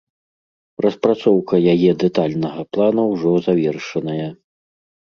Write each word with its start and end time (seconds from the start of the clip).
Распрацоўка 0.85 1.55
яе 1.75 1.91
дэтальнага 2.05 2.61
плана 2.73 3.01
ўжо 3.13 3.31
завершаная. 3.51 4.29